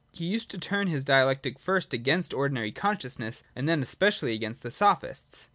[0.11, 4.71] He used to turn his Dialectic, first against ordinary consciousness, and then especially against the
[4.71, 5.47] Sophists.